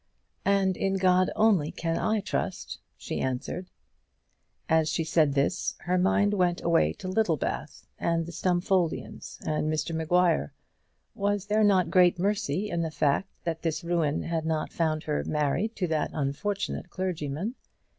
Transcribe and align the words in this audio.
"And 0.47 0.75
in 0.77 0.95
God 0.97 1.29
only 1.35 1.71
can 1.71 1.99
I 1.99 2.21
trust," 2.21 2.79
she 2.97 3.21
answered. 3.21 3.67
As 4.67 4.89
she 4.89 5.03
said 5.03 5.35
this, 5.35 5.75
her 5.81 5.99
mind 5.99 6.33
went 6.33 6.59
away 6.63 6.93
to 6.93 7.07
Littlebath, 7.07 7.85
and 7.99 8.25
the 8.25 8.31
Stumfoldians, 8.31 9.37
and 9.45 9.69
Mr 9.71 9.95
Maguire. 9.95 10.53
Was 11.13 11.45
there 11.45 11.63
not 11.63 11.91
great 11.91 12.17
mercy 12.17 12.67
in 12.67 12.81
the 12.81 12.89
fact, 12.89 13.29
that 13.43 13.61
this 13.61 13.83
ruin 13.83 14.23
had 14.23 14.43
not 14.43 14.73
found 14.73 15.03
her 15.03 15.23
married 15.23 15.75
to 15.75 15.85
that 15.89 16.09
unfortunate 16.13 16.89
clergyman? 16.89 17.53